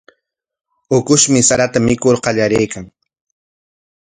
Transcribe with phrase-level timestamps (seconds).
[0.97, 2.89] Ukushmi sarata mikur qallariykan.